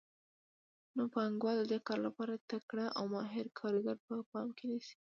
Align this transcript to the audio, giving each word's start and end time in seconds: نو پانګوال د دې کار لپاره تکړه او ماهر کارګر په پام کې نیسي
نو 0.95 1.03
پانګوال 1.13 1.57
د 1.59 1.63
دې 1.71 1.79
کار 1.87 1.99
لپاره 2.07 2.33
تکړه 2.51 2.85
او 2.97 3.05
ماهر 3.13 3.45
کارګر 3.59 3.97
په 4.07 4.13
پام 4.31 4.47
کې 4.57 4.65
نیسي 4.71 4.95